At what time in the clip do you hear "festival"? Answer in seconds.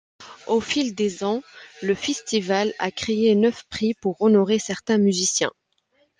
1.93-2.73